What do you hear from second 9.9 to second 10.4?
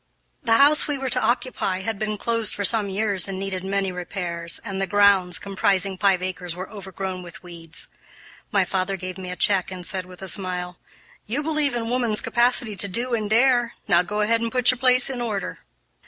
with a